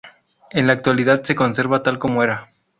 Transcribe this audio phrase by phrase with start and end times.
[0.49, 2.49] En la actualidad se conserva tal como era.